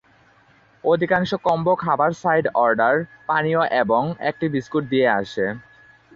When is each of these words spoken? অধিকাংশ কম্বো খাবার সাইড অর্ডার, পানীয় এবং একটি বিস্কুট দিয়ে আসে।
অধিকাংশ 0.83 1.31
কম্বো 1.45 1.73
খাবার 1.75 2.11
সাইড 2.13 2.45
অর্ডার, 2.55 2.95
পানীয় 3.27 3.61
এবং 3.81 4.03
একটি 4.29 4.45
বিস্কুট 4.49 4.83
দিয়ে 4.89 5.07
আসে। 5.19 5.45